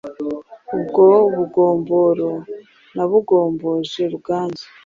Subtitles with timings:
[0.75, 1.05] Ubwo
[1.35, 2.29] bugomboro
[2.95, 4.65] nabugomboje Ruganzu,